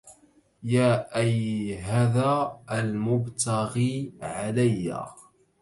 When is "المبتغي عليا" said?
2.75-5.05